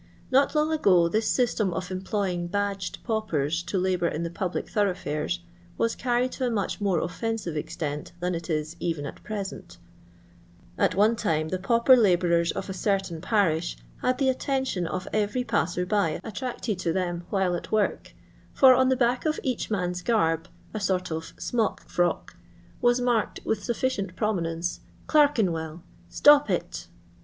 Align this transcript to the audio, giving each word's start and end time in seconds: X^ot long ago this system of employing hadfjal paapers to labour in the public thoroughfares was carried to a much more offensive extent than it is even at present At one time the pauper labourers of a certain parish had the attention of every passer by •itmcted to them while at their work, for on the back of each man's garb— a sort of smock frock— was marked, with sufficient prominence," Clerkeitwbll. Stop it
X^ot 0.33 0.55
long 0.55 0.71
ago 0.73 1.07
this 1.07 1.27
system 1.27 1.71
of 1.75 1.91
employing 1.91 2.49
hadfjal 2.49 3.03
paapers 3.03 3.61
to 3.67 3.77
labour 3.77 4.07
in 4.07 4.23
the 4.23 4.31
public 4.31 4.67
thoroughfares 4.67 5.41
was 5.77 5.93
carried 5.93 6.31
to 6.31 6.43
a 6.43 6.49
much 6.49 6.81
more 6.81 6.97
offensive 6.99 7.55
extent 7.55 8.11
than 8.19 8.33
it 8.33 8.49
is 8.49 8.75
even 8.79 9.05
at 9.05 9.21
present 9.23 9.77
At 10.75 10.95
one 10.95 11.15
time 11.15 11.49
the 11.49 11.59
pauper 11.59 11.95
labourers 11.95 12.51
of 12.51 12.67
a 12.67 12.73
certain 12.73 13.21
parish 13.21 13.77
had 14.01 14.17
the 14.17 14.29
attention 14.29 14.87
of 14.87 15.07
every 15.13 15.43
passer 15.43 15.85
by 15.85 16.19
•itmcted 16.23 16.79
to 16.79 16.91
them 16.91 17.25
while 17.29 17.53
at 17.55 17.65
their 17.65 17.71
work, 17.71 18.15
for 18.55 18.73
on 18.73 18.89
the 18.89 18.97
back 18.97 19.27
of 19.27 19.39
each 19.43 19.69
man's 19.69 20.01
garb— 20.01 20.47
a 20.73 20.79
sort 20.79 21.11
of 21.11 21.31
smock 21.37 21.87
frock— 21.87 22.35
was 22.81 22.99
marked, 22.99 23.39
with 23.45 23.63
sufficient 23.63 24.15
prominence," 24.15 24.79
Clerkeitwbll. 25.07 25.81
Stop 26.09 26.49
it 26.49 26.87